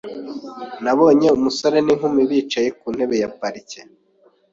[0.83, 3.79] Nabonye umusore n'inkumi bicaye ku ntebe ya parike.